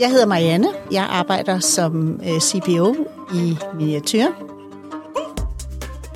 [0.00, 0.68] Jeg hedder Marianne.
[0.92, 2.94] Jeg arbejder som øh, CPO
[3.34, 4.26] i Miniatyr.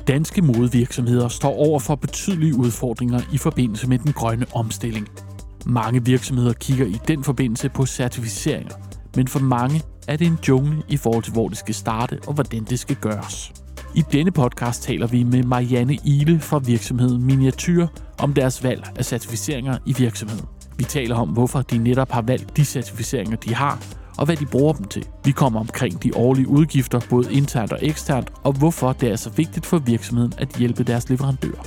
[0.08, 5.08] Danske modevirksomheder står over for betydelige udfordringer i forbindelse med den grønne omstilling.
[5.66, 8.74] Mange virksomheder kigger i den forbindelse på certificeringer,
[9.16, 12.34] men for mange er det en jungle i forhold til, hvor det skal starte og
[12.34, 13.52] hvordan det skal gøres.
[13.94, 17.86] I denne podcast taler vi med Marianne Ile fra virksomheden Miniatyr
[18.18, 20.57] om deres valg af certificeringer i virksomheden.
[20.78, 23.78] Vi taler om, hvorfor de netop har valgt de certificeringer, de har,
[24.18, 25.06] og hvad de bruger dem til.
[25.24, 29.30] Vi kommer omkring de årlige udgifter, både internt og eksternt, og hvorfor det er så
[29.30, 31.62] vigtigt for virksomheden at hjælpe deres leverandører.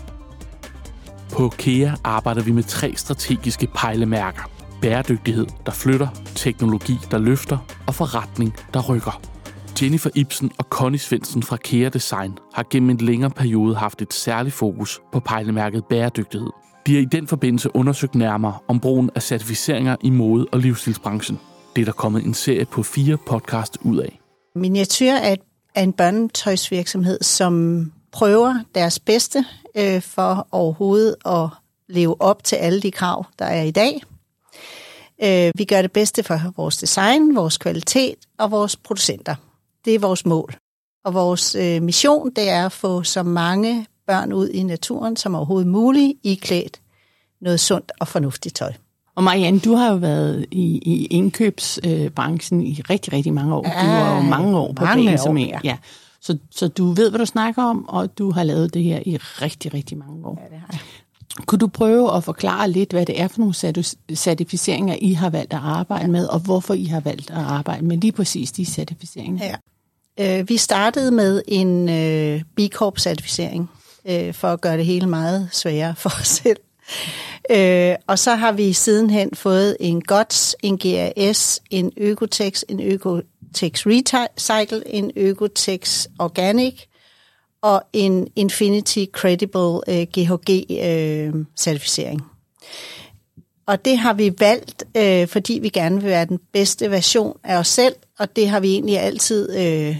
[1.31, 4.51] På KEA arbejder vi med tre strategiske pejlemærker.
[4.81, 9.21] Bæredygtighed, der flytter, teknologi, der løfter, og forretning, der rykker.
[9.81, 14.13] Jennifer Ibsen og Connie Svendsen fra KEA Design har gennem en længere periode haft et
[14.13, 16.49] særligt fokus på pejlemærket bæredygtighed.
[16.85, 21.39] De har i den forbindelse undersøgt nærmere om brugen af certificeringer i mode- og livsstilsbranchen.
[21.75, 24.19] Det er der kommet en serie på fire podcast ud af.
[24.55, 25.35] Miniatyr er,
[25.75, 31.47] er en børnetøjsvirksomhed, som prøver deres bedste øh, for overhovedet at
[31.89, 34.01] leve op til alle de krav, der er i dag.
[35.23, 39.35] Øh, vi gør det bedste for vores design, vores kvalitet og vores producenter.
[39.85, 40.55] Det er vores mål.
[41.05, 45.35] Og vores øh, mission, det er at få så mange børn ud i naturen som
[45.35, 46.81] overhovedet muligt, i klædt
[47.41, 48.73] noget sundt og fornuftigt tøj.
[49.15, 53.67] Og Marianne, du har jo været i, i indkøbsbranchen i rigtig, rigtig mange år.
[53.67, 55.47] Ja, du var jo mange år på mange banen som en.
[55.47, 55.59] ja.
[55.63, 55.77] Ja.
[56.21, 59.17] Så, så du ved, hvad du snakker om, og du har lavet det her i
[59.17, 60.39] rigtig, rigtig mange år.
[60.43, 60.79] Ja, det har jeg.
[61.45, 65.29] Kunne du prøve at forklare lidt, hvad det er for nogle certi- certificeringer, I har
[65.29, 68.65] valgt at arbejde med, og hvorfor I har valgt at arbejde med lige præcis de
[68.65, 69.45] certificeringer?
[69.45, 69.55] Ja.
[70.39, 73.69] Øh, vi startede med en øh, B Corp-certificering,
[74.05, 76.57] øh, for at gøre det hele meget sværere for os selv.
[77.51, 83.85] Øh, og så har vi sidenhen fået en GOTS, en GAS, en Økotex, en Økotex
[83.85, 86.81] Recycle, en Økotex Organic
[87.61, 92.21] og en Infinity Credible øh, GHG-certificering.
[92.21, 92.27] Øh,
[93.65, 97.57] og det har vi valgt, øh, fordi vi gerne vil være den bedste version af
[97.57, 99.97] os selv, og det har vi egentlig altid øh,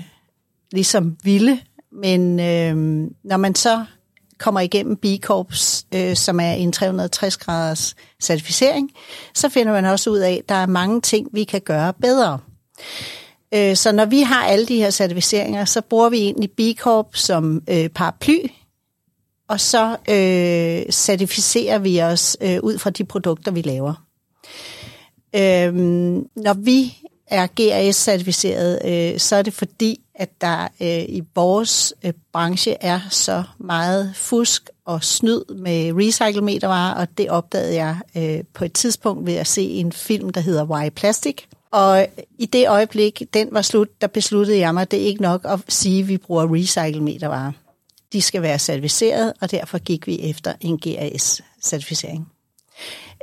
[0.71, 1.59] ligesom ville.
[1.91, 3.85] Men øh, når man så
[4.37, 8.91] kommer igennem B Corps, øh, som er en 360-graders certificering,
[9.33, 12.39] så finder man også ud af, at der er mange ting, vi kan gøre bedre.
[13.53, 17.15] Øh, så når vi har alle de her certificeringer, så bruger vi egentlig B Corp
[17.15, 18.39] som øh, paraply,
[19.49, 24.05] og så øh, certificerer vi os øh, ud fra de produkter, vi laver.
[25.35, 26.97] Øhm, når vi
[27.31, 32.99] er GRS-certificeret, øh, så er det fordi, at der øh, i vores øh, branche er
[33.09, 39.25] så meget fusk og snyd med recyclemetervarer, og det opdagede jeg øh, på et tidspunkt
[39.25, 41.37] ved at se en film, der hedder Why Plastic.
[41.71, 45.21] Og i det øjeblik, den var slut, der besluttede jeg mig, at det er ikke
[45.21, 47.51] nok at sige, at vi bruger recyclemetervarer.
[48.13, 52.31] De skal være certificeret, og derfor gik vi efter en GRS-certificering.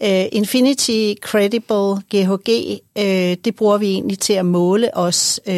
[0.02, 5.52] Uh, Infinity Credible GHG, uh, det bruger vi egentlig til at måle os, uh,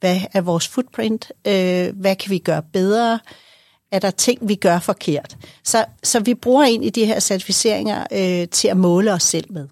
[0.00, 1.52] hvad er vores footprint, uh,
[2.00, 3.18] hvad kan vi gøre bedre,
[3.92, 5.36] er der ting, vi gør forkert.
[5.64, 9.68] Så, så vi bruger egentlig de her certificeringer uh, til at måle os selv med.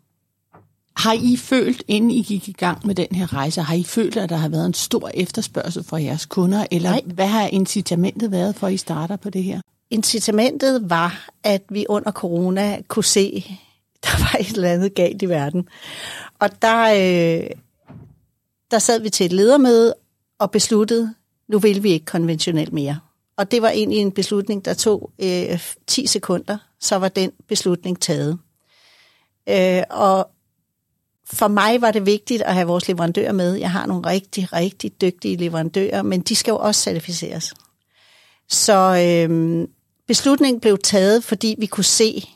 [0.97, 4.16] Har I følt, inden I gik i gang med den her rejse, har I følt,
[4.16, 7.03] at der har været en stor efterspørgsel fra jeres kunder, eller Nej.
[7.06, 9.60] hvad har incitamentet været for, at I starter på det her?
[9.91, 13.45] Incitamentet var, at vi under corona kunne se,
[14.05, 15.69] der var et eller andet galt i verden.
[16.39, 17.51] Og der, øh,
[18.71, 19.95] der sad vi til et ledermøde
[20.39, 21.15] og besluttede,
[21.49, 23.01] nu vil vi ikke konventionelt mere.
[23.37, 28.01] Og det var egentlig en beslutning, der tog øh, 10 sekunder, så var den beslutning
[28.01, 28.39] taget.
[29.49, 30.31] Øh, og
[31.33, 33.55] for mig var det vigtigt at have vores leverandører med.
[33.55, 37.55] Jeg har nogle rigtig, rigtig dygtige leverandører, men de skal jo også certificeres.
[38.49, 38.75] Så
[39.29, 39.69] øh,
[40.06, 42.28] beslutningen blev taget, fordi vi kunne se,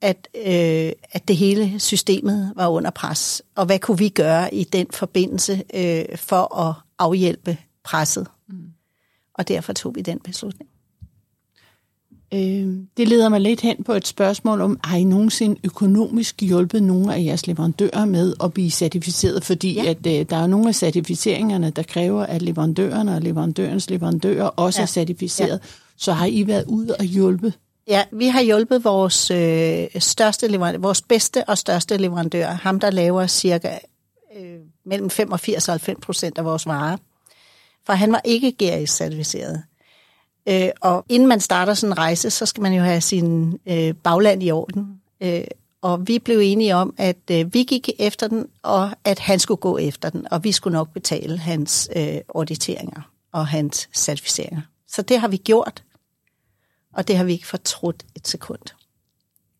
[0.00, 3.42] at, øh, at det hele systemet var under pres.
[3.54, 8.26] Og hvad kunne vi gøre i den forbindelse øh, for at afhjælpe presset?
[8.48, 8.72] Mm.
[9.34, 10.70] Og derfor tog vi den beslutning.
[12.34, 16.82] Øh, det leder mig lidt hen på et spørgsmål om, har I nogensinde økonomisk hjulpet
[16.82, 19.44] nogle af jeres leverandører med at blive certificeret?
[19.44, 19.90] Fordi Ja.
[19.90, 24.80] at, øh, der er nogle af certificeringerne, der kræver, at leverandørerne og leverandørens leverandører også
[24.80, 24.82] Ja.
[24.82, 25.48] er certificeret.
[25.48, 25.58] Ja.
[25.96, 27.52] Så har I været ude og hjulpe?
[27.88, 32.90] Ja, vi har hjulpet vores øh, største leverandør, vores bedste og største leverandør, ham der
[32.90, 33.78] laver cirka
[34.36, 34.44] øh,
[34.86, 36.96] mellem 85 og 90 procent af vores varer.
[37.86, 39.62] For han var ikke GRS-certificeret.
[40.48, 43.94] Øh, og inden man starter sådan en rejse, så skal man jo have sin øh,
[43.94, 45.00] bagland i orden.
[45.20, 45.44] Øh,
[45.82, 49.60] og vi blev enige om, at øh, vi gik efter den, og at han skulle
[49.60, 53.02] gå efter den, og vi skulle nok betale hans øh, auditeringer
[53.32, 54.60] og hans certificeringer.
[54.88, 55.82] Så det har vi gjort,
[56.94, 58.60] og det har vi ikke fortrudt et sekund.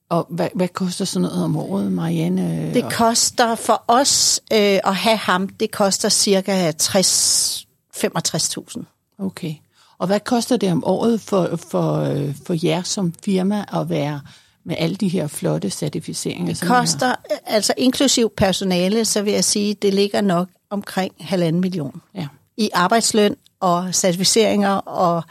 [0.09, 2.75] Og hvad, hvad koster sådan noget om året, Marianne?
[2.75, 8.85] Det koster for os øh, at have ham, det koster cirka 60 65.000.
[9.19, 9.55] Okay.
[9.99, 12.17] Og hvad koster det om året for, for,
[12.47, 14.21] for jer som firma at være
[14.65, 16.55] med alle de her flotte certificeringer?
[16.55, 17.15] Det koster,
[17.47, 22.01] altså inklusiv personale, så vil jeg sige, det ligger nok omkring halvanden million.
[22.15, 22.27] Ja.
[22.57, 25.23] I arbejdsløn og certificeringer og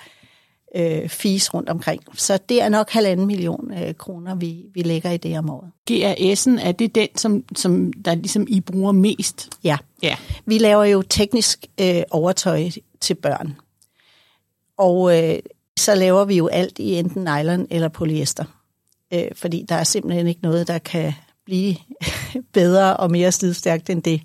[0.76, 2.04] øh, fees rundt omkring.
[2.16, 5.72] Så det er nok halvanden million øh, kroner, vi, vi lægger i det om året.
[5.92, 9.50] GRS'en, er det den, som, som der ligesom I bruger mest?
[9.64, 9.78] Ja.
[10.04, 10.16] Ja.
[10.46, 12.70] Vi laver jo teknisk øh, overtøj
[13.02, 13.56] til børn.
[14.78, 15.40] Og øh,
[15.80, 18.46] så laver vi jo alt i enten nylon eller polyester.
[19.14, 21.14] Øh, fordi der er simpelthen ikke noget, der kan
[21.46, 21.76] blive
[22.54, 24.22] bedre og mere slidstærkt end det.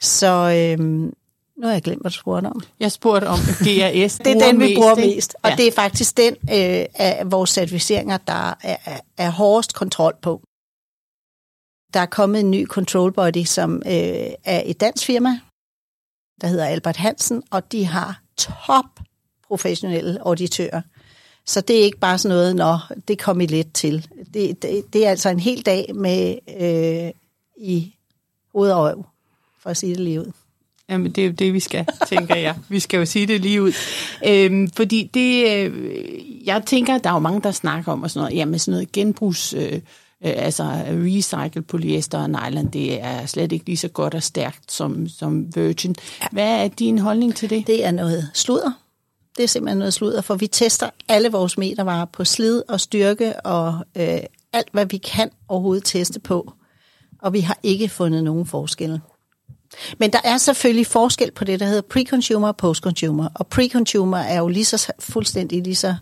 [0.00, 1.12] Så øh,
[1.56, 2.62] nu har jeg glemt, hvad du spurgte om.
[2.80, 4.18] Jeg spurgte om GRS.
[4.18, 5.36] Det er den, vi bruger mest.
[5.42, 5.56] Og ja.
[5.56, 10.42] det er faktisk den øh, af vores certificeringer, der er, er, er hårdest kontrol på.
[11.94, 13.92] Der er kommet en ny control body, som øh,
[14.44, 15.40] er et dansk firma,
[16.40, 19.00] der hedder Albert Hansen, og de har top
[19.54, 20.80] professionelle auditører.
[21.46, 24.06] Så det er ikke bare sådan noget, når det kommer I lidt til.
[24.34, 27.10] Det, det, det er altså en hel dag med øh,
[27.56, 27.94] i
[28.52, 29.04] hoved og øv,
[29.62, 30.32] for at sige det lige ud.
[30.88, 32.54] Jamen, det er jo det, vi skal, tænker jeg.
[32.68, 33.72] Vi skal jo sige det lige ud.
[34.26, 38.24] Øhm, fordi det, øh, jeg tænker, der er jo mange, der snakker om og sådan
[38.24, 39.80] noget, jamen sådan noget genbrugs, øh, øh,
[40.20, 45.08] altså recycle polyester og nylon, det er slet ikke lige så godt og stærkt som,
[45.08, 45.94] som virgin.
[46.32, 47.66] Hvad er din holdning til det?
[47.66, 48.83] Det er noget sludder.
[49.36, 53.40] Det er simpelthen noget sludder, for vi tester alle vores metervarer på slid og styrke
[53.40, 54.18] og øh,
[54.52, 56.52] alt, hvad vi kan overhovedet teste på.
[57.22, 59.00] Og vi har ikke fundet nogen forskel.
[59.98, 63.28] Men der er selvfølgelig forskel på det, der hedder pre-consumer og post-consumer.
[63.34, 65.94] Og pre-consumer er jo lige så fuldstændig lige så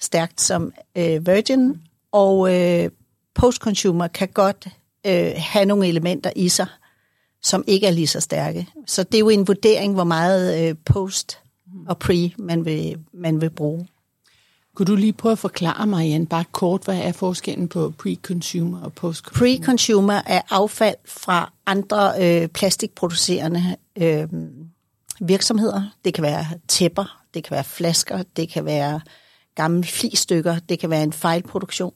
[0.00, 1.80] stærkt som øh, virgin,
[2.12, 2.90] og øh,
[3.34, 4.66] post-consumer kan godt
[5.06, 6.66] øh, have nogle elementer i sig,
[7.42, 8.68] som ikke er lige så stærke.
[8.86, 11.38] Så det er jo en vurdering, hvor meget øh, post
[11.86, 13.86] og pre man vil, man vil bruge.
[14.74, 18.92] Kunne du lige prøve at forklare, Marianne, bare kort, hvad er forskellen på pre-consumer og
[18.92, 19.58] post-consumer?
[19.58, 24.28] Pre-consumer er affald fra andre øh, plastikproducerende øh,
[25.20, 25.82] virksomheder.
[26.04, 29.00] Det kan være tæpper, det kan være flasker, det kan være
[29.54, 31.94] gamle flistykker, det kan være en fejlproduktion.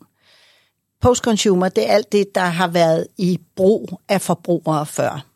[1.00, 5.26] Post-consumer, det er alt det, der har været i brug af forbrugere før.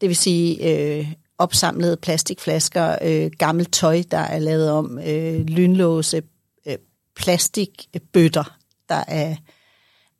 [0.00, 6.22] Det vil sige øh, opsamlede plastikflasker, øh, gammelt tøj, der er lavet om, øh, lynlåse,
[6.66, 6.76] øh,
[7.16, 8.56] plastikbøtter,
[8.88, 9.36] der er,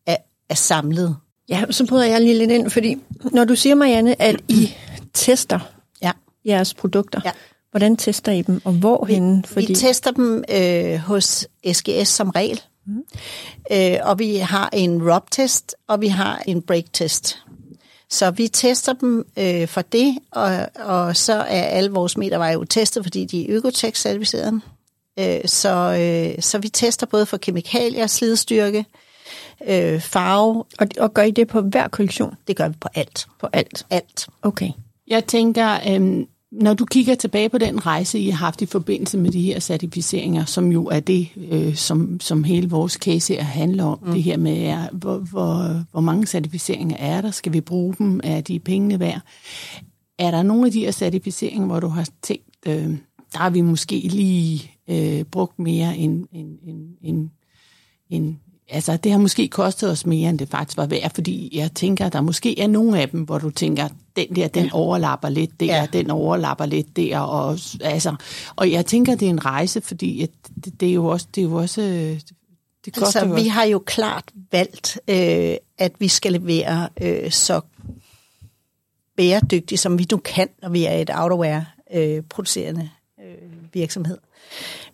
[0.06, 0.16] er,
[0.48, 1.16] er samlet.
[1.48, 2.96] Ja, så bryder jeg lige lidt ind, fordi
[3.32, 4.74] når du siger, Marianne, at I
[5.14, 5.58] tester
[6.02, 6.10] Ja.
[6.44, 7.30] jeres produkter, Ja.
[7.70, 9.42] hvordan tester I dem, og hvorhenne?
[9.46, 9.66] Fordi...
[9.66, 13.02] Vi tester dem øh, hos SGS som regel, mm.
[13.72, 17.38] øh, og vi har en ROB-test, og vi har en break-test.
[18.12, 22.64] Så vi tester dem øh, for det, og, og så er alle vores meterveje jo
[22.64, 24.61] testet, fordi de er Økotex-certificerede.
[25.19, 28.85] Øh, så, øh, så vi tester både for kemikalier, slidstyrke,
[29.67, 30.64] øh, farve.
[30.79, 32.35] Og, og gør I det på hver kollektion?
[32.49, 33.26] Det gør vi på alt.
[33.41, 33.87] På alt?
[33.91, 34.26] Alt.
[34.43, 34.70] Okay.
[35.06, 39.19] Jeg tænker, øhm, når du kigger tilbage på den rejse, I har haft i forbindelse
[39.19, 43.43] med de her certificeringer, som jo er det, øh, som, som hele vores case her
[43.43, 44.13] handler om, mm.
[44.13, 48.21] det her med, er, hvor, hvor, hvor mange certificeringer er der, skal vi bruge dem,
[48.25, 49.21] er de pengene værd?
[50.19, 52.91] Er der nogle af de her certificeringer, hvor du har tænkt, øh,
[53.32, 57.29] der har vi måske lige øh, brugt mere end, end, end, end,
[58.11, 58.37] end
[58.72, 62.08] altså det har måske kostet os mere, end det faktisk var værd, fordi jeg tænker,
[62.08, 65.67] der måske er nogle af dem, hvor du tænker, den der, den overlapper lidt der,
[65.67, 65.86] Ja.
[65.93, 68.14] den overlapper lidt der, og, altså,
[68.56, 70.31] og jeg tænker, det er en rejse, fordi at
[70.64, 72.20] det, det er jo også, det er jo også, øh,
[72.84, 77.60] det koster Altså, vi har jo klart valgt, øh, at vi skal levere øh, så
[79.17, 82.91] bæredygtigt, som vi nu kan, når vi er et outerwear-producerende
[83.24, 84.19] øh, virksomhed.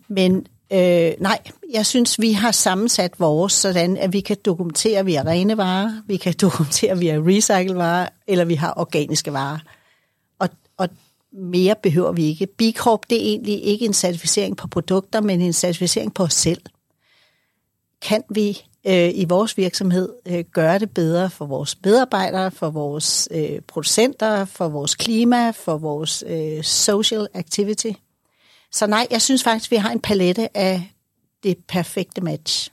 [0.08, 1.38] Men øh, nej,
[1.72, 5.56] jeg synes, vi har sammensat vores, sådan at vi kan dokumentere, at vi er rene
[5.56, 9.58] varer, vi kan dokumentere, at vi er recycle-varer, eller vi har organiske varer.
[10.38, 10.88] Og, og
[11.32, 12.46] mere behøver vi ikke.
[12.46, 16.34] B Corp, det er egentlig ikke en certificering på produkter, men en certificering på os
[16.34, 16.60] selv
[18.02, 23.28] kan vi øh, i vores virksomhed øh, gøre det bedre for vores medarbejdere, for vores
[23.30, 27.92] øh, producenter, for vores klima, for vores øh, social activity.
[28.72, 30.92] Så nej, jeg synes faktisk, vi har en palette af
[31.42, 32.70] det perfekte match.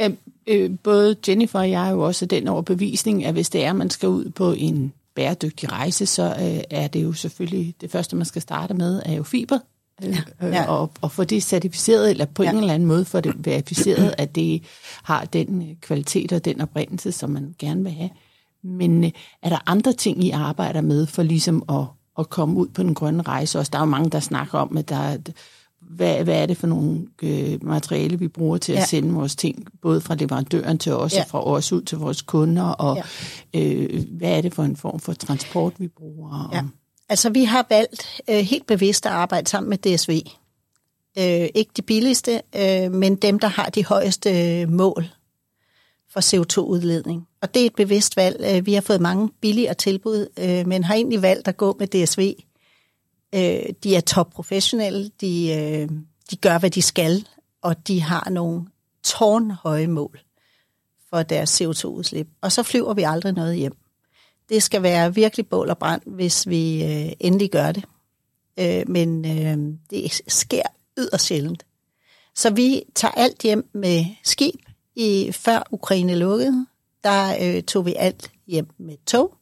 [0.00, 3.70] Øhm, øh, både Jennifer og jeg er jo også den overbevisning, at hvis det er,
[3.70, 7.90] at man skal ud på en bæredygtig rejse, så øh, er det jo selvfølgelig det
[7.90, 9.58] første, man skal starte med, er jo fiber.
[10.04, 10.46] Øh, ja.
[10.46, 10.70] Ja.
[10.70, 12.50] Og, og få det certificeret, eller på ja.
[12.50, 14.62] en eller anden måde få det verificeret, at det
[15.02, 18.10] har den kvalitet og den oprindelse, som man gerne vil have.
[18.62, 19.10] Men øh,
[19.42, 21.84] er der andre ting, I arbejder med for ligesom at,
[22.18, 23.58] at komme ud på den grønne rejse?
[23.58, 25.18] Også der er jo mange, der snakker om, at der er,
[25.80, 28.80] hvad, hvad er det for nogle øh, materiale, vi bruger til ja.
[28.80, 31.20] at sende vores ting, både fra leverandøren til os, ja.
[31.20, 33.02] og fra os ud til vores kunder, og
[33.54, 33.60] ja.
[33.60, 36.50] øh, hvad er det for en form for transport, vi bruger?
[36.52, 36.62] Ja.
[37.08, 40.20] Altså, vi har valgt øh, helt bevidst at arbejde sammen med DSV.
[41.18, 45.04] Øh, ikke de billigste, øh, men dem, der har de højeste øh, mål
[46.14, 47.28] for CO2-udledning.
[47.40, 48.40] Og det er et bevidst valg.
[48.40, 51.86] Øh, vi har fået mange billigere tilbud, øh, men har egentlig valgt at gå med
[51.86, 52.34] DSV.
[53.34, 55.88] Øh, de er topprofessionelle, de,
[56.30, 57.28] de gør, hvad de skal,
[57.62, 58.66] og de har nogle
[59.02, 60.20] tårnhøje mål
[61.10, 62.28] for deres CO2-udslip.
[62.40, 63.76] Og så flyver vi aldrig noget hjem.
[64.48, 66.82] Det skal være virkelig bål og brand, hvis vi
[67.20, 67.84] endelig gør det.
[68.88, 69.24] Men
[69.90, 70.62] det sker
[70.98, 71.66] yderst sjældent.
[72.34, 74.54] Så vi tager alt hjem med skib.
[74.96, 76.66] I, før Ukraine lukkede,
[77.04, 79.34] der øh, tog vi alt hjem med tog,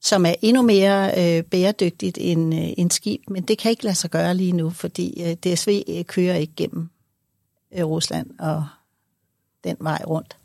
[0.00, 3.20] som er endnu mere øh, bæredygtigt end, øh, end skib.
[3.28, 6.52] Men det kan ikke lade sig gøre lige nu, fordi øh, DSV øh, kører ikke
[6.56, 6.90] gennem
[7.74, 8.66] øh, Rusland og
[9.64, 10.36] den vej rundt.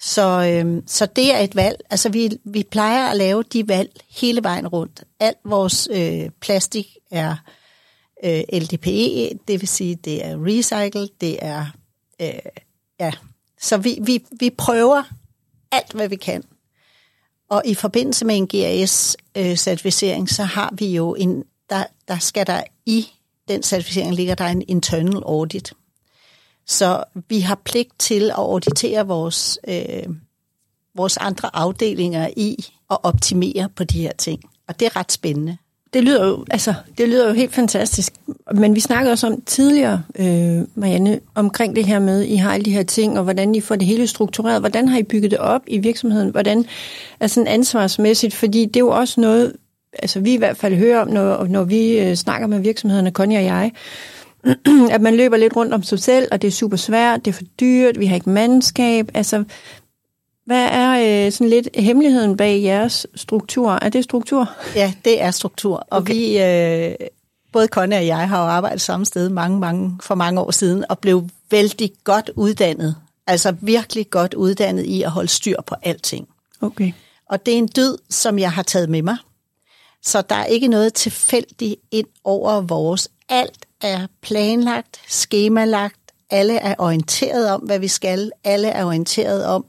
[0.00, 1.80] Så, øh, så det er et valg.
[1.90, 3.90] Altså vi, vi plejer at lave de valg
[4.20, 5.04] hele vejen rundt.
[5.20, 7.36] Alt vores øh, plastik er
[8.24, 11.66] øh, LDPE, det vil sige, det er recycled, det er...
[12.20, 12.38] Øh,
[13.00, 13.12] ja.
[13.60, 15.02] Så vi, vi, vi prøver
[15.72, 16.44] alt, hvad vi kan.
[17.50, 21.44] Og i forbindelse med en GAS-certificering, øh, så har vi jo en...
[21.70, 23.08] Der, der skal der i
[23.48, 25.72] den certificering ligger der en internal audit.
[26.66, 30.06] Så vi har pligt til at auditere vores, øh,
[30.94, 32.56] vores andre afdelinger i
[32.90, 34.42] at optimere på de her ting.
[34.68, 35.58] Og det er ret spændende.
[35.92, 38.12] Det lyder jo, altså, det lyder jo helt fantastisk.
[38.54, 42.64] Men vi snakkede også om tidligere, øh, Marianne, omkring det her med, I har alle
[42.64, 44.60] de her ting, og hvordan I får det hele struktureret.
[44.60, 46.30] Hvordan har I bygget det op i virksomheden?
[46.30, 46.64] Hvordan
[47.20, 48.34] er sådan ansvarsmæssigt?
[48.34, 49.52] Fordi det er jo også noget,
[49.98, 53.38] altså vi i hvert fald hører om, når, når vi øh, snakker med virksomhederne, Konja
[53.38, 53.72] og jeg,
[54.94, 57.34] at man løber lidt rundt om sig selv, og det er super svært, det er
[57.34, 59.10] for dyrt, vi har ikke mandskab.
[59.14, 59.44] Altså,
[60.48, 63.72] hvad er øh, sådan lidt hemmeligheden bag jeres struktur?
[63.72, 64.50] Er det struktur?
[64.74, 65.76] Ja, det er struktur.
[65.76, 66.14] Og okay.
[66.14, 66.94] vi, øh,
[67.52, 70.84] både Conny og jeg, har jo arbejdet samme sted mange, mange, for mange år siden,
[70.88, 72.96] og blev vældig godt uddannet.
[73.26, 76.28] Altså virkelig godt uddannet i at holde styr på alting.
[76.60, 76.92] Okay.
[77.30, 79.16] Og det er en død, som jeg har taget med mig.
[80.02, 83.08] Så der er ikke noget tilfældigt ind over vores.
[83.28, 86.00] Alt er planlagt, skemalagt,
[86.30, 89.64] alle er orienteret om, hvad vi skal, alle er orienteret om,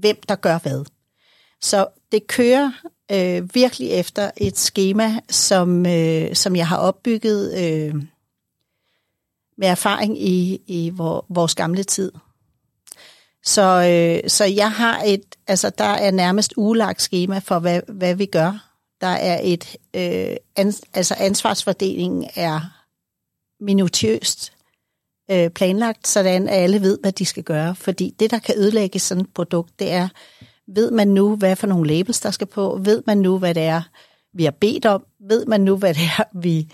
[0.00, 0.84] hvem der gør hvad.
[1.60, 2.72] Så det kører
[3.12, 7.94] øh, virkelig efter et schema, som, øh, som jeg har opbygget øh,
[9.58, 12.12] med erfaring i, i vor, vores gamle tid.
[13.44, 18.14] Så, øh, så jeg har et, altså der er nærmest ugelagt schema for, hvad, hvad
[18.14, 18.70] vi gør.
[19.00, 22.60] Der er et, øh, ans, altså ansvarsfordelingen er
[23.60, 24.52] minutiøst
[25.30, 27.74] øh, planlagt, sådan at alle ved, hvad de skal gøre.
[27.74, 30.08] Fordi det, der kan ødelægge sådan et produkt, det er,
[30.66, 32.80] ved man nu, hvad for nogle labels, der skal på?
[32.82, 33.82] Ved man nu, hvad det er,
[34.32, 35.04] vi har bedt om?
[35.28, 36.68] Ved man nu, hvad det er, vi,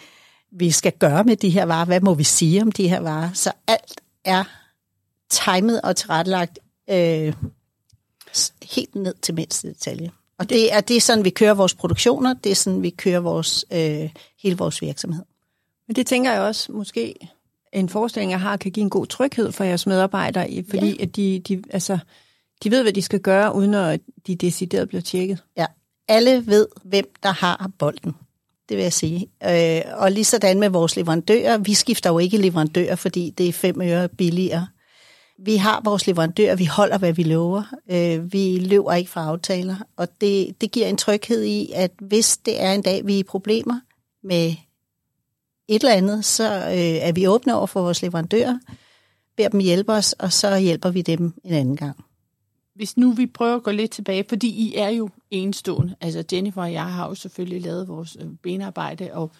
[0.52, 1.84] vi skal gøre med de her varer?
[1.84, 3.32] Hvad må vi sige om de her varer?
[3.32, 4.44] Så alt er
[5.30, 6.58] timet og tilrettelagt
[6.90, 7.34] øh,
[8.62, 10.10] helt ned til mindste detalje.
[10.38, 13.20] Og det er, det er sådan, vi kører vores produktioner, det er sådan, vi kører
[13.20, 14.10] vores, øh,
[14.42, 15.24] hele vores virksomhed.
[15.86, 17.14] Men det tænker jeg også måske
[17.74, 21.02] en forestilling, jeg har, kan give en god tryghed for jeres medarbejdere, fordi ja.
[21.02, 21.98] at de, de, altså,
[22.64, 25.42] de ved, hvad de skal gøre, uden at de decideret bliver tjekket.
[25.56, 25.66] Ja,
[26.08, 28.12] alle ved, hvem der har bolden.
[28.68, 29.26] Det vil jeg sige.
[29.44, 31.58] Øh, og lige sådan med vores leverandører.
[31.58, 34.66] Vi skifter jo ikke leverandører, fordi det er fem øre billigere.
[35.38, 37.62] Vi har vores leverandører, vi holder, hvad vi lover.
[37.90, 42.36] Øh, vi løber ikke fra aftaler, og det, det giver en tryghed i, at hvis
[42.36, 43.80] det er en dag, vi er i problemer
[44.24, 44.54] med
[45.68, 48.58] et eller andet, så øh, er vi åbne over for vores leverandører,
[49.36, 52.04] beder dem hjælpe os, og så hjælper vi dem en anden gang.
[52.74, 55.94] Hvis nu vi prøver at gå lidt tilbage, fordi I er jo enestående.
[56.00, 59.30] Altså Jennifer og jeg har jo selvfølgelig lavet vores øh, benarbejde, og,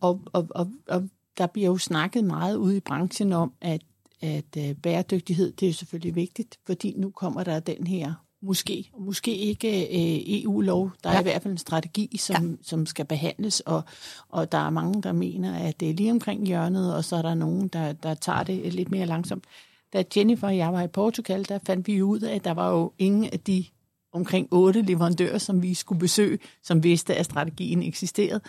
[0.00, 1.08] og, og, og, og
[1.38, 3.82] der bliver jo snakket meget ude i branchen om, at,
[4.20, 9.36] at øh, bæredygtighed, det er selvfølgelig vigtigt, fordi nu kommer der den her Måske, måske
[9.36, 10.90] ikke øh, EU-lov.
[11.04, 11.20] Der er ja.
[11.20, 12.56] i hvert fald en strategi, som, ja.
[12.62, 13.82] som skal behandles, og,
[14.28, 17.22] og der er mange, der mener, at det er lige omkring hjørnet, og så er
[17.22, 19.44] der nogen, der, der tager det lidt mere langsomt.
[19.92, 22.70] da Jennifer og jeg var i Portugal, der fandt vi ud af, at der var
[22.70, 23.64] jo ingen af de
[24.12, 28.40] omkring otte leverandører, som vi skulle besøge, som vidste, at strategien eksisterede,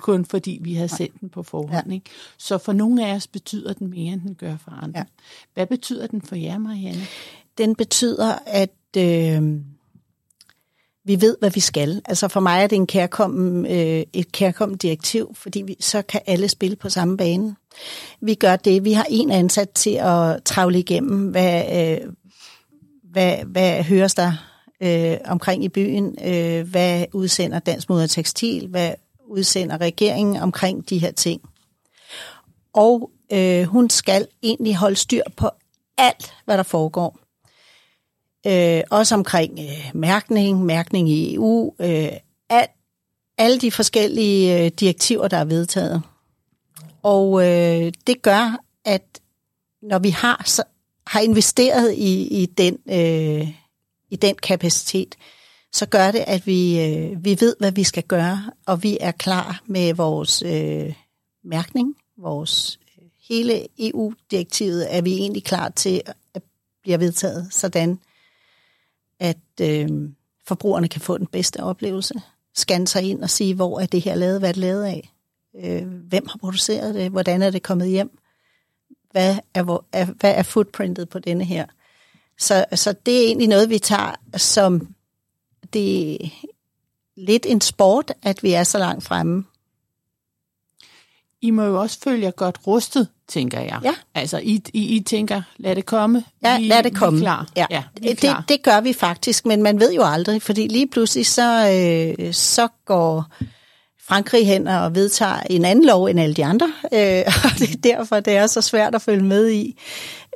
[0.00, 1.88] kun fordi vi havde sendt den på forhånd.
[1.88, 1.94] Ja.
[1.94, 2.10] Ikke?
[2.38, 4.98] Så for nogle af os betyder den mere, end den gør for andre.
[4.98, 5.04] Ja.
[5.54, 7.02] Hvad betyder den for jer, Marianne?
[7.58, 9.42] Den betyder, at øh,
[11.04, 12.02] vi ved, hvad vi skal.
[12.04, 16.20] Altså for mig er det en kærkommen, øh, et kærkommen direktiv, fordi vi, så kan
[16.26, 17.56] alle spille på samme bane.
[18.20, 18.84] Vi gør det.
[18.84, 22.12] Vi har en ansat til at travle igennem, hvad, øh,
[23.02, 24.32] hvad, hvad høres der
[24.82, 28.94] øh, omkring i byen, øh, hvad udsender Dansk Moder Tekstil, hvad
[29.28, 31.40] udsender regeringen omkring de her ting.
[32.72, 35.50] Og øh, hun skal egentlig holde styr på
[35.98, 37.21] alt, hvad der foregår.
[38.46, 42.08] Øh, også omkring øh, mærkning, mærkning i EU, øh,
[42.48, 42.70] alt,
[43.38, 46.02] alle de forskellige øh, direktiver, der er vedtaget.
[47.02, 49.20] Og øh, det gør, at
[49.82, 50.62] når vi har, så,
[51.06, 53.48] har investeret i, i den øh,
[54.12, 55.14] i den kapacitet,
[55.72, 59.10] så gør det, at vi, øh, vi ved, hvad vi skal gøre, og vi er
[59.10, 60.94] klar med vores øh,
[61.44, 66.02] mærkning, vores øh, hele EU-direktivet er vi egentlig klar til
[66.34, 66.42] at
[66.82, 67.98] blive vedtaget, sådan
[69.22, 69.88] at øh,
[70.46, 72.14] forbrugerne kan få den bedste oplevelse.
[72.54, 75.12] Scanne sig ind og sige, hvor er det her lavet, hvad er det lavet af?
[75.64, 77.10] Øh, hvem har produceret det?
[77.10, 78.18] Hvordan er det kommet hjem?
[79.10, 81.66] Hvad er, hvor, er, hvad er footprintet på denne her?
[82.38, 84.94] Så, så det er egentlig noget, vi tager som
[85.72, 86.28] det er
[87.16, 89.44] lidt en sport, at vi er så langt fremme.
[91.42, 93.80] I må jo også føle jer godt rustet, tænker jeg.
[93.84, 93.94] Ja.
[94.14, 96.24] Altså, I, I, I tænker, lad det komme.
[96.44, 97.18] Ja, vi, lad det komme.
[97.18, 97.48] Vi er klar.
[97.56, 98.36] Ja, ja er klar.
[98.36, 101.68] Det, det gør vi faktisk, men man ved jo aldrig, fordi lige pludselig så,
[102.18, 103.26] øh, så går
[104.08, 107.78] Frankrig hen og vedtager en anden lov end alle de andre, øh, og det er
[107.82, 109.80] derfor, det er så svært at følge med i.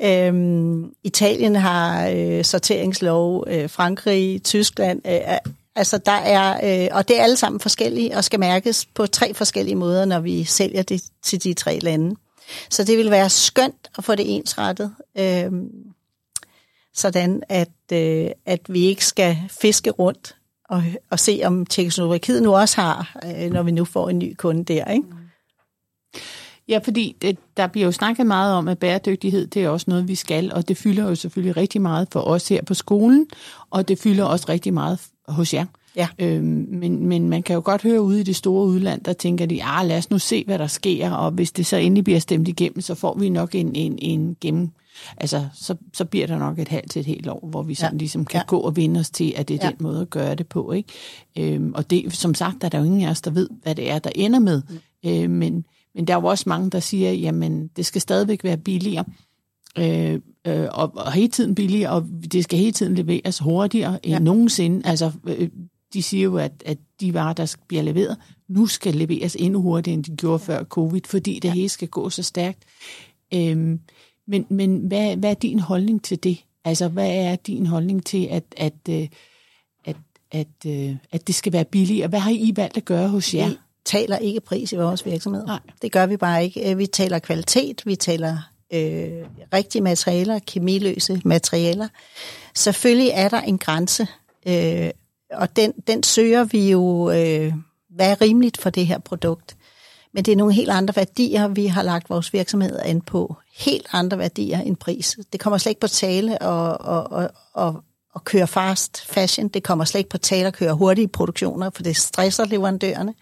[0.03, 5.21] Øhm, Italien har øh, sorteringslov, øh, Frankrig, Tyskland, øh,
[5.77, 9.35] altså der er, øh, og det er alle sammen forskellige og skal mærkes på tre
[9.35, 12.17] forskellige måder, når vi sælger det til de tre lande.
[12.71, 15.53] Så det vil være skønt at få det ensrettet, øh,
[16.95, 20.37] sådan at, øh, at vi ikke skal fiske rundt
[20.69, 24.35] og, og se, om Tjekkoslovakiet nu også har, øh, når vi nu får en ny
[24.35, 24.91] kunde der.
[24.91, 25.05] Ikke?
[26.69, 30.09] Ja, fordi det, der bliver jo snakket meget om, at bæredygtighed, det er også noget,
[30.09, 33.27] vi skal, og det fylder jo selvfølgelig rigtig meget for os her på skolen,
[33.71, 35.65] og det fylder også rigtig meget hos jer.
[35.97, 36.09] Ja.
[36.19, 39.47] Øhm, men, men man kan jo godt høre ude i det store udland, der tænker
[39.47, 42.19] de, ah, lad os nu se, hvad der sker, og hvis det så endelig bliver
[42.19, 44.71] stemt igennem, så får vi nok en, en, en gennem,
[45.17, 47.97] altså så, så bliver der nok et halvt til et helt år, hvor vi sådan
[47.97, 47.99] ja.
[47.99, 48.45] ligesom kan ja.
[48.47, 49.71] gå og vinde os til, at det er ja.
[49.71, 50.73] den måde at gøre det på.
[50.73, 50.89] Ikke?
[51.39, 53.91] Øhm, og det, som sagt, er der jo ingen af os, der ved, hvad det
[53.91, 54.63] er, der ender med.
[54.69, 55.11] Mm.
[55.11, 55.65] Øhm, men,
[55.97, 59.05] men der er jo også mange, der siger, jamen det skal stadigvæk være billigere.
[59.79, 64.15] Øh, øh, og, og hele tiden billigere, og det skal hele tiden leveres hurtigere end
[64.15, 64.19] ja.
[64.19, 64.89] nogensinde.
[64.89, 65.49] Altså, øh,
[65.93, 68.17] de siger jo, at, at de varer, der bliver leveret,
[68.49, 71.53] nu skal leveres endnu hurtigere, end de gjorde før covid, fordi det ja.
[71.53, 72.65] hele skal gå så stærkt.
[73.35, 73.81] Øhm,
[74.27, 76.45] men men hvad, hvad er din holdning til det?
[76.65, 79.09] Altså, hvad er din holdning til, at, at, øh,
[79.85, 79.97] at,
[80.31, 82.09] at, at, at det skal være billigere?
[82.09, 83.51] Hvad har I valgt at gøre hos jer?
[83.87, 85.47] Taler ikke pris i vores virksomhed.
[85.47, 85.61] Nej.
[85.83, 86.71] Det gør vi bare ikke.
[86.71, 88.39] Øh, vi taler kvalitet, vi taler
[88.73, 91.89] øh, rigtige materialer, kemiløse materialer.
[92.55, 94.07] Selvfølgelig er der en grænse,
[94.47, 94.91] øh,
[95.33, 97.53] og den, den søger vi jo, øh,
[97.91, 99.57] hvad er rimeligt for det her produkt.
[100.15, 103.37] Men det er nogle helt andre værdier, vi har lagt vores virksomhed an på.
[103.57, 105.17] Helt andre værdier end pris.
[105.33, 107.75] Det kommer slet ikke på tale at, at, at,
[108.15, 109.49] at køre fast fashion.
[109.49, 113.15] Det kommer slet ikke på tale at køre hurtige produktioner, for det stresser leverandørerne.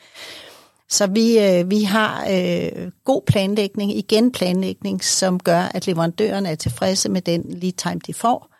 [0.88, 6.54] Så vi, øh, vi har øh, god planlægning, igen planlægning, som gør, at leverandørerne er
[6.54, 8.54] tilfredse med den lead time, de får,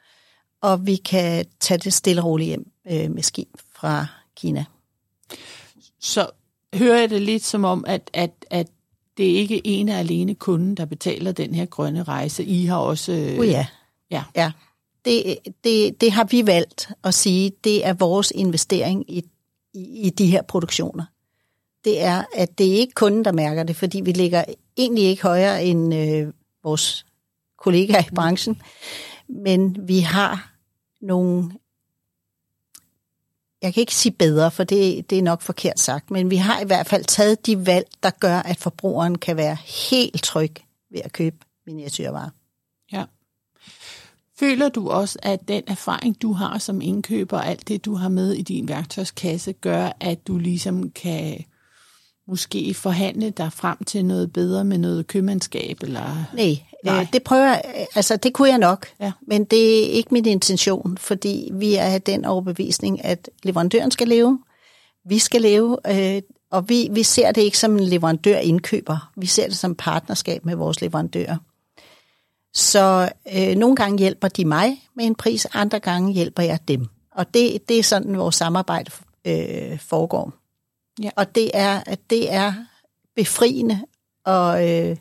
[0.63, 4.07] og vi kan tage det stille og roligt hjem øh, med skib fra
[4.37, 4.65] Kina.
[6.01, 6.31] Så
[6.75, 8.67] hører jeg det lidt som om, at, at, at
[9.17, 12.45] det er ikke ene og alene kunden, der betaler den her grønne rejse.
[12.45, 13.13] I har også...
[13.13, 13.67] Øh, uh, ja.
[14.11, 14.23] Ja.
[14.37, 14.53] ja.
[15.05, 19.25] Det, det, det har vi valgt at sige, det er vores investering i,
[19.75, 21.05] i, i de her produktioner
[21.85, 24.45] det er, at det er ikke kunden, der mærker det, fordi vi ligger
[24.77, 26.33] egentlig ikke højere end øh,
[26.65, 27.07] vores
[27.59, 28.63] kollegaer i branchen,
[29.29, 30.53] men vi har
[31.01, 31.51] nogle,
[33.63, 36.61] jeg kan ikke sige bedre, for det, det er nok forkert sagt, men vi har
[36.61, 39.57] i hvert fald taget de valg, der gør, at forbrugeren kan være
[39.91, 40.55] helt tryg
[40.91, 42.31] ved at købe miniatyrvarer.
[42.93, 43.05] Ja.
[44.39, 48.33] Føler du også, at den erfaring, du har som indkøber, alt det, du har med
[48.33, 51.45] i din værktøjskasse, gør, at du ligesom kan
[52.29, 55.79] måske forhandle dig frem til noget bedre med noget købmandskab?
[55.83, 56.27] Eller?
[56.35, 57.01] Nej, Nej.
[57.01, 59.13] Øh, det prøver jeg, altså det kunne jeg nok, Ja.
[59.27, 64.09] men det er ikke min intention, fordi vi er af den overbevisning, at leverandøren skal
[64.09, 64.39] leve,
[65.09, 69.47] vi skal leve, øh, og vi, vi ser det ikke som en leverandør-indkøber, vi ser
[69.47, 71.37] det som partnerskab med vores leverandører.
[72.55, 76.87] Så øh, nogle gange hjælper de mig med en pris, andre gange hjælper jeg dem.
[77.13, 78.91] Og det, det er sådan, vores samarbejde
[79.25, 80.33] øh, foregår.
[81.03, 81.11] Ja.
[81.17, 82.53] Og det er, at det er
[83.17, 83.81] befriende
[84.25, 84.97] og, øh,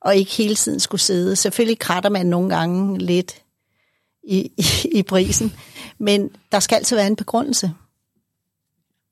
[0.00, 1.36] og ikke hele tiden skulle sidde.
[1.36, 3.42] Selvfølgelig kratter man nogle gange lidt
[4.24, 4.64] i, i,
[4.98, 5.52] i prisen,
[5.98, 7.72] men der skal altid være en begrundelse.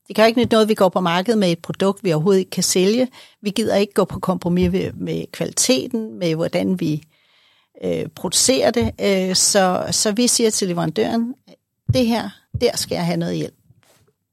[0.09, 2.13] Det kan jo ikke nytte noget, at vi går på markedet med et produkt, vi
[2.13, 3.09] overhovedet ikke kan sælge.
[3.41, 7.03] Vi gider ikke gå på kompromis med, med kvaliteten, med hvordan vi
[7.85, 8.91] øh, producerer det.
[9.01, 11.35] Øh, så, så vi siger til leverandøren,
[11.93, 13.55] det her, der skal jeg have noget hjælp.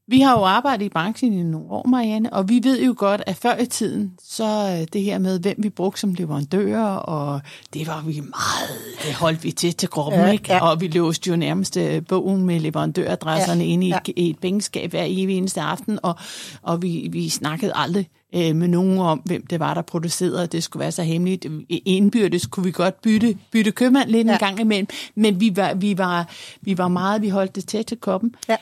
[0.10, 3.22] Vi har jo arbejdet i branchen i nogle år, Marianne, og vi ved jo godt,
[3.26, 7.42] at før i tiden, så øh, det her med, hvem vi brugte som leverandører, og
[7.74, 8.70] det var vi meget,
[9.06, 10.54] det holdt vi til til kroppen, Ja, ikke?
[10.54, 10.70] ja.
[10.70, 13.98] Og vi låste jo nærmest øh, bogen med leverandøradresserne Ja, inde i, ja.
[14.16, 16.16] i et pengeskab hver evig eneste aften, og,
[16.62, 20.64] og vi, vi snakkede aldrig øh, med nogen om, hvem det var, der producerede, det
[20.64, 21.46] skulle være så hemmeligt.
[21.70, 24.28] Indbyrdes kunne vi godt bytte, bytte købmand lidt.
[24.28, 24.34] Ja.
[24.34, 26.30] en gang imellem, men vi var, vi, var,
[26.62, 28.36] vi var meget, vi holdt det tæt til koppen.
[28.50, 28.56] Ja.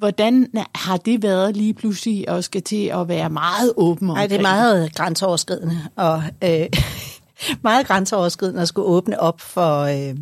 [0.00, 4.30] Hvordan har det været lige pludselig at skal til at være meget åben Nej, omkring?
[4.30, 6.66] det er meget grænseoverskridende, og øh,
[7.62, 10.16] meget grænseoverskridende at skulle åbne op for, øh,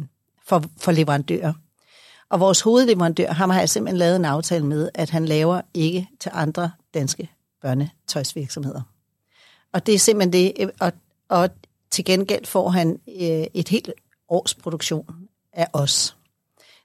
[0.46, 1.52] for, for leverandører.
[2.30, 6.08] Og vores hovedleverandør, ham har jeg simpelthen lavet en aftale med, at han laver ikke
[6.20, 7.30] til andre danske
[7.62, 8.82] børnetøjsvirksomheder.
[9.72, 10.92] Og det er simpelthen det, øh, og,
[11.28, 11.50] og
[11.90, 13.90] til gengæld får han øh, et helt
[14.28, 15.06] års produktion
[15.52, 16.16] af os.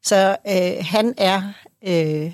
[0.04, 1.42] Så øh, han er
[1.88, 2.34] øh,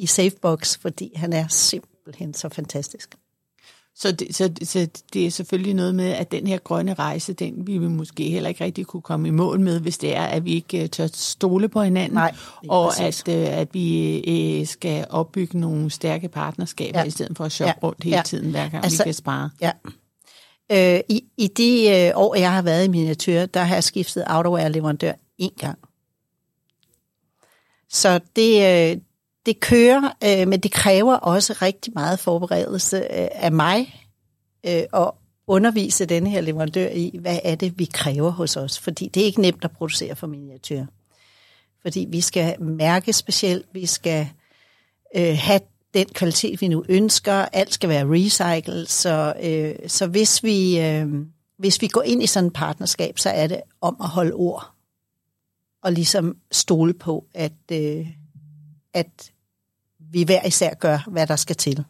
[0.00, 3.14] i Safebox, fordi han er simpelthen så fantastisk.
[3.94, 7.66] Så, det, så, så det er selvfølgelig noget med, at den her grønne rejse, den
[7.66, 10.44] vi vil måske heller ikke rigtig kunne komme i mål med, hvis det er, at
[10.44, 12.14] vi ikke øh, tør stole på hinanden.
[12.14, 12.34] Nej,
[12.68, 13.22] og præcis.
[13.28, 14.18] at, øh, at vi
[14.60, 17.04] øh, skal opbygge nogle stærke partnerskaber, ja.
[17.04, 17.86] I stedet for at shoppe ja.
[17.86, 18.22] Rundt hele Ja.
[18.22, 19.50] tiden, hver gang altså, Altså- vi kan spare.
[19.60, 19.72] Ja.
[20.72, 24.24] Øh, i, I de øh, år, jeg har været i miniatyr, der har jeg skiftet
[24.26, 25.78] outerwear-leverandør én gang.
[27.88, 28.52] Så det,
[28.92, 29.00] øh,
[29.50, 34.06] det kører, øh, men det kræver også rigtig meget forberedelse øh, af mig
[34.66, 35.14] øh, og
[35.46, 38.78] undervise denne her leverandør i, hvad er det, vi kræver hos os.
[38.78, 40.86] Fordi det er ikke nemt at producere for miniatyr.
[41.82, 44.28] Fordi vi skal mærke specielt, vi skal
[45.16, 45.60] øh, have
[45.94, 47.34] den kvalitet, vi nu ønsker.
[47.34, 48.86] Alt skal være recycled.
[48.86, 51.06] Så, øh, så hvis, vi, øh,
[51.58, 54.70] hvis vi går ind i sådan et partnerskab, så er det om at holde ord.
[55.82, 58.06] Og ligesom stole på, at, øh,
[58.94, 59.32] at
[60.12, 61.84] vi hver især gør, hvad der skal til.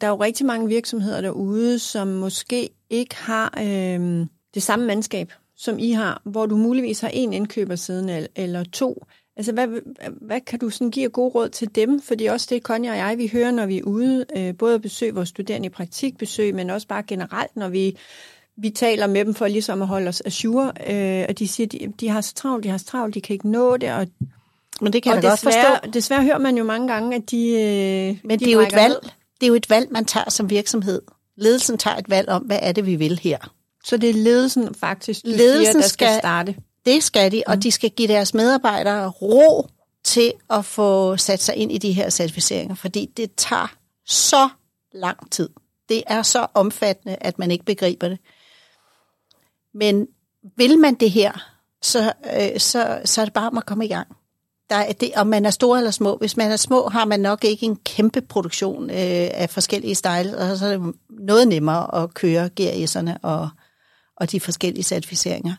[0.00, 5.32] Der er jo rigtig mange virksomheder derude, som måske ikke har øh, det samme mandskab,
[5.56, 9.06] som I har, hvor du muligvis har en indkøber siden eller, to.
[9.36, 9.68] Altså, hvad,
[10.20, 12.00] hvad kan du sådan give af gode råd til dem?
[12.00, 14.82] Fordi også det, Konja og jeg, vi hører, når vi er ude, øh, både at
[14.82, 17.96] besøge vores studerende i praktikbesøg, men også bare generelt, når vi,
[18.56, 21.92] vi taler med dem for ligesom at holde os assure, øh, og de siger, de,
[22.00, 24.06] de har så travlt, de har så travlt, de kan ikke nå det, og,
[24.80, 25.90] men det kan og jeg da godt forstå.
[25.92, 28.72] desværre hører man jo mange gange, at de øh, Men de det er jo et
[28.74, 28.94] valg.
[29.02, 29.10] ned.
[29.40, 31.02] Det er jo et valg, man tager som virksomhed.
[31.36, 33.38] Ledelsen tager et valg om, hvad er det, vi vil her.
[33.84, 36.56] Så det er ledelsen faktisk, du Ledelsen siger, der skal, skal- starte.
[36.86, 39.66] Det skal de, og de skal give deres medarbejdere ro
[40.04, 44.48] til at få sat sig ind i de her certificeringer, fordi det tager så
[44.92, 45.48] lang tid.
[45.88, 48.18] Det er så omfattende, at man ikke begriber det.
[49.74, 50.06] Men
[50.56, 51.32] vil man det her,
[51.82, 54.08] så, øh, så, så er det bare om at komme i gang.
[54.70, 56.16] Der er det, om man er stor eller små.
[56.16, 60.34] Hvis man er små, har man nok ikke en kæmpe produktion øh, af forskellige styles,
[60.34, 63.48] og så er det noget nemmere at køre GRS'erne og,
[64.16, 65.54] og de forskellige certificeringer.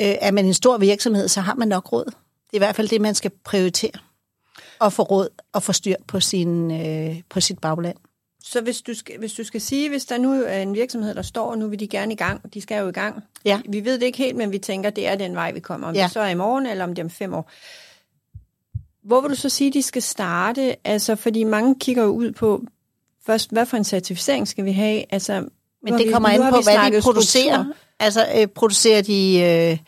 [0.00, 2.04] Øh, er man en stor virksomhed, så har man nok råd.
[2.04, 3.92] Det er i hvert fald det, man skal prioritere.
[4.78, 7.96] Og få råd og få styr på, sin, øh, på sit bagland.
[8.42, 11.22] Så hvis du, skal, hvis du skal sige, hvis der nu er en virksomhed, der
[11.22, 13.24] står, og nu vil de gerne i gang, de skal jo i gang.
[13.44, 13.60] Ja.
[13.68, 15.88] Vi ved det ikke helt, men vi tænker, det er den vej, vi kommer.
[15.88, 15.94] Om.
[15.94, 16.02] Ja.
[16.02, 17.50] det så er i morgen, eller om det er om fem år.
[19.08, 20.76] Hvor vil du så sige, de skal starte?
[20.88, 22.62] Altså, fordi mange kigger jo ud på,
[23.26, 25.04] først, hvad for en certificering skal vi have?
[25.12, 25.44] Altså,
[25.82, 27.54] Men det vi- kommer an på, hvad de producerer.
[27.54, 27.74] struktur.
[28.00, 29.78] Altså, øh, producerer de øh,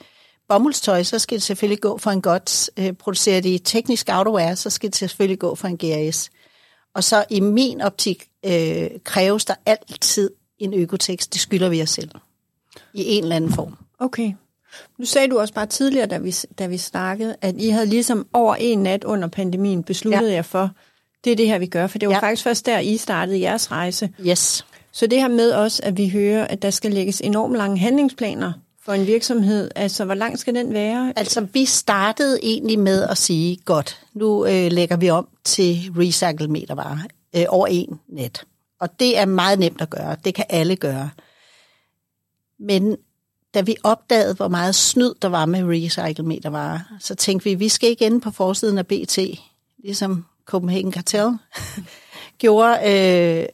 [0.48, 2.70] bomuldstøj, så skal det selvfølgelig gå for en godt.
[2.76, 6.30] Øh, producerer de teknisk outerwear, så skal det selvfølgelig gå for en GRS.
[6.94, 11.32] Og så i min optik øh, kræves der altid en økotekst.
[11.32, 12.10] Det skylder vi os selv.
[12.94, 13.76] I en eller anden form.
[13.98, 14.32] Okay.
[14.98, 18.26] Nu sagde du også bare tidligere, da vi, da vi snakkede, at I havde ligesom
[18.32, 20.34] over en nat under pandemien besluttet ja.
[20.34, 20.70] jer for,
[21.24, 21.86] det er det her, vi gør.
[21.86, 22.20] For det var ja.
[22.20, 24.10] Faktisk først der, I startede jeres rejse.
[24.26, 24.66] Yes.
[24.92, 28.52] Så det her med også, at vi hører, at der skal lægges enormt lange handlingsplaner
[28.84, 29.70] for en virksomhed?
[29.76, 31.12] Altså, hvor lang skal den være?
[31.16, 36.48] Altså, vi startede egentlig med at sige, godt, nu øh, lægger vi om til recycle
[36.48, 36.98] metervarer
[37.36, 38.44] øh, over en net.
[38.80, 40.16] Og det er meget nemt at gøre.
[40.24, 41.10] Det kan alle gøre.
[42.58, 42.96] Men
[43.54, 47.90] da vi opdagede, hvor meget snyd der var med recyclemetervarer, så tænkte vi, vi skal
[47.90, 49.18] ikke ende på forsiden af BT,
[49.78, 51.38] ligesom Copenhagen Cartel
[52.38, 52.78] gjorde.
[52.90, 53.46] Øh,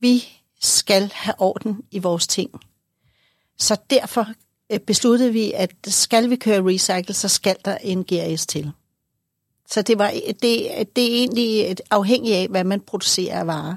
[0.00, 0.24] vi
[0.60, 2.50] skal have orden i vores ting.
[3.58, 4.26] Så derfor
[4.72, 8.72] øh, besluttede vi, at skal vi køre recycle, så skal der en GRS til.
[9.70, 10.42] Så det, var, det,
[10.96, 13.76] det er egentlig afhængigt af, hvad man producerer af varer.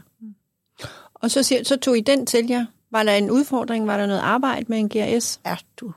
[1.14, 2.66] Og så, siger, så tog I den til jer?
[2.92, 3.88] Var der en udfordring?
[3.88, 5.40] Var der noget arbejde med en GRS?
[5.46, 5.92] Ja, du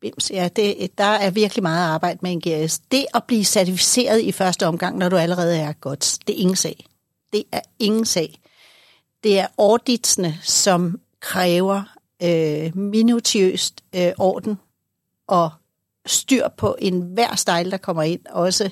[0.00, 0.30] bims.
[0.30, 2.78] Ja, det, der er virkelig meget arbejde med en GRS.
[2.78, 6.56] Det at blive certificeret i første omgang, når du allerede er godt, det er ingen
[6.56, 6.86] sag.
[7.32, 8.40] Det er ingen sag.
[9.24, 11.82] Det er auditsene, som kræver
[12.22, 14.58] øh, minutiøst øh, orden
[15.26, 15.50] og
[16.06, 18.70] styr på en hver style, der kommer ind, også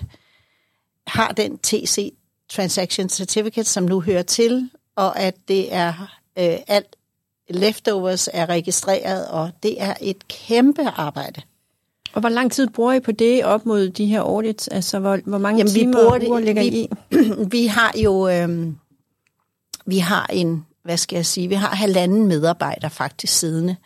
[1.06, 2.14] har den TC
[2.48, 6.96] Transaction Certificate, som nu hører til, og at det er øh, alt
[7.50, 11.42] leftovers er registreret, og det er et kæmpe arbejde.
[12.12, 14.68] Og hvor lang tid bruger I på det op mod de her audits?
[14.68, 16.88] Altså, hvor, hvor mange Jamen, timer vi bruger det, uger ligger vi, I?
[17.56, 18.72] vi har jo øh,
[19.88, 23.76] vi har en, hvad skal jeg sige, vi har halvanden medarbejder faktisk siddende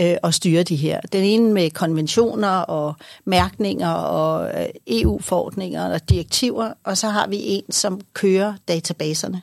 [0.00, 1.00] øh, og styre de her.
[1.00, 7.38] Den ene med konventioner og mærkninger og øh, EU-forordninger og direktiver, og så har vi
[7.42, 9.42] en, som kører databaserne.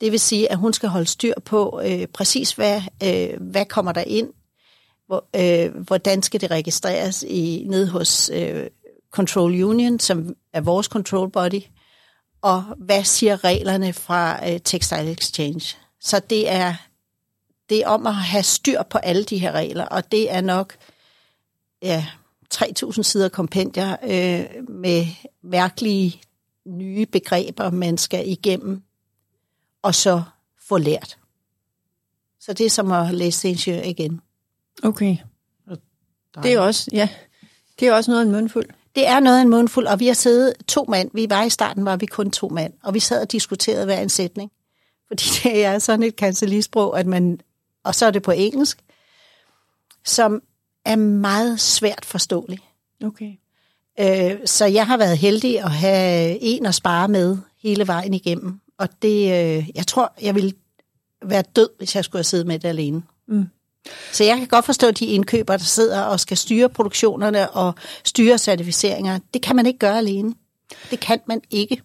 [0.00, 3.92] Det vil sige, at hun skal holde styr på øh, præcis, hvad, øh, hvad kommer
[3.92, 4.32] der ind,
[5.06, 8.66] hvor, øh, hvordan skal det registreres i ned hos øh,
[9.10, 11.62] Control Union, som er vores control body,
[12.42, 15.76] og hvad siger reglerne fra øh, Textile Exchange.
[16.00, 16.74] Så det er,
[17.68, 20.76] det er om at have styr på alle de her regler, og det er nok
[21.82, 22.06] ja,
[22.54, 25.06] 3.000 sider kompendier øh, med
[25.42, 26.20] mærkelige
[26.66, 28.82] nye begreber, man skal igennem
[29.82, 30.22] og så
[30.68, 31.18] få lært.
[32.40, 34.20] Så det er som at læse ingeniør igen.
[34.82, 35.16] Okay.
[36.42, 37.08] Det er også, ja,
[37.80, 38.66] det er også noget af en mundfuld.
[38.94, 41.10] Det er noget af en mundfuld, og vi har siddet to mand.
[41.14, 44.00] Vi var i starten, var vi kun to mand, og vi sad og diskuterede hver
[44.00, 44.50] en sætning.
[45.08, 47.40] Fordi det er sådan et kancelisprog, at man,
[47.84, 48.78] og så er det på engelsk,
[50.04, 50.42] som
[50.84, 52.62] er meget svært forståeligt.
[53.04, 53.32] Okay.
[54.00, 58.60] Øh, så jeg har været heldig at have en at spare med hele vejen igennem.
[58.78, 60.52] Og det, øh, jeg tror, jeg ville
[61.24, 63.02] være død, hvis jeg skulle have siddet med det alene.
[63.28, 63.44] Mm.
[64.12, 68.38] Så jeg kan godt forstå de indkøbere, der sidder og skal styre produktionerne og styre
[68.38, 69.18] certificeringer.
[69.34, 70.34] Det kan man ikke gøre alene.
[70.90, 71.82] Det kan man ikke.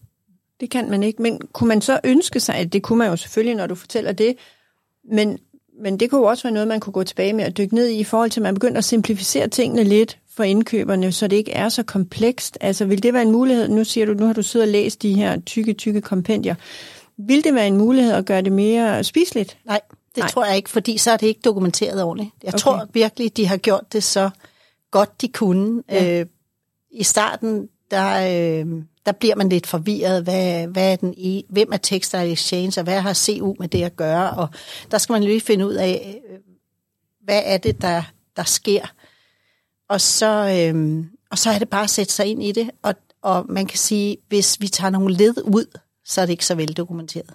[0.59, 1.21] Det kan man ikke.
[1.21, 4.11] Men kunne man så ønske sig, at det kunne man jo selvfølgelig, når du fortæller
[4.11, 4.35] det,
[5.11, 5.39] men,
[5.81, 7.87] men det kunne jo også være noget, man kunne gå tilbage med og dykke ned
[7.87, 11.35] i, i forhold til, at man begynder at simplificere tingene lidt for indkøberne, så det
[11.35, 12.57] ikke er så komplekst.
[12.61, 13.67] Altså, vil det være en mulighed?
[13.67, 16.55] Nu siger du, nu har du siddet og læst de her tykke, tykke kompendier.
[17.17, 19.57] Vil det være en mulighed at gøre det mere spiseligt?
[19.65, 19.81] Nej,
[20.15, 20.29] det Nej.
[20.29, 22.31] tror jeg ikke, fordi så er det ikke dokumenteret ordentligt.
[22.43, 22.57] Jeg okay.
[22.57, 24.29] tror virkelig, de har gjort det så
[24.91, 25.83] godt, de kunne.
[25.89, 26.19] Ja.
[26.19, 26.25] Øh,
[26.91, 30.23] I starten, der, øh, der bliver man lidt forvirret.
[30.23, 31.45] Hvad, hvad er den i?
[31.49, 34.31] Hvem er Textile Exchange, og hvad har CU med det at gøre?
[34.31, 34.47] Og
[34.91, 36.39] der skal man lige finde ud af, øh,
[37.23, 38.03] hvad er det, der,
[38.37, 38.85] der sker?
[39.93, 42.69] Og så, øh, og så er det bare at sætte sig ind i det.
[42.81, 46.45] Og, og man kan sige, hvis vi tager nogle led ud, så er det ikke
[46.45, 47.33] så veldokumenteret.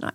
[0.00, 0.10] Nej,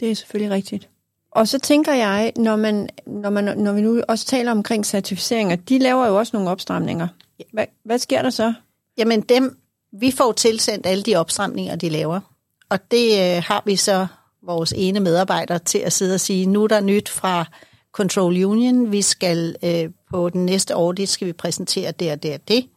[0.00, 0.88] det er selvfølgelig rigtigt.
[1.30, 5.56] Og så tænker jeg, når, man, når, man, når vi nu også taler omkring certificeringer,
[5.56, 7.08] de laver jo også nogle opstramninger.
[7.52, 8.54] Hvad, hvad sker der så?
[8.96, 9.58] Jamen dem,
[9.92, 12.20] vi får tilsendt alle de opstramninger, de laver.
[12.68, 14.06] Og det øh, har vi så
[14.42, 17.46] vores ene medarbejder til at sidde og sige, nu er der nyt fra
[17.92, 22.34] Control Union, vi skal øh, på den næste audit, skal vi præsentere det og det
[22.34, 22.68] og det.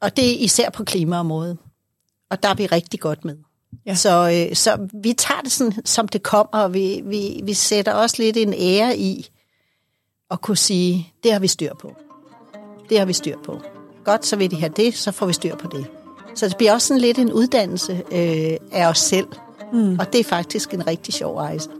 [0.00, 1.58] Og det er især på klimaområdet.
[2.30, 3.36] Og der er vi rigtig godt med.
[3.86, 3.94] Ja.
[3.94, 7.92] Så, øh, så vi tager det sådan, som det kommer, og vi, vi, vi sætter
[7.92, 9.28] også lidt en ære i
[10.30, 11.96] at kunne sige, det har vi styr på.
[12.88, 13.60] Det har vi styr på.
[14.04, 15.86] Godt, så vil de have det, så får vi styr på det.
[16.34, 19.26] Så det bliver også sådan lidt en uddannelse øh, af os selv.
[19.72, 19.98] Mm.
[19.98, 21.70] Og det er faktisk en rigtig sjov rejse.